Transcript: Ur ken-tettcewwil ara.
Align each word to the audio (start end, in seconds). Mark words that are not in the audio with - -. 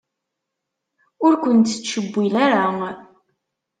Ur 1.25 1.33
ken-tettcewwil 1.43 2.33
ara. 2.47 2.67